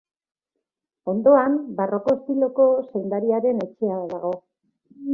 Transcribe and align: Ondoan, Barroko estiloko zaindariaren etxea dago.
Ondoan, 1.13 1.59
Barroko 1.81 2.17
estiloko 2.21 2.67
zaindariaren 2.89 3.65
etxea 3.71 4.03
dago. 4.17 4.37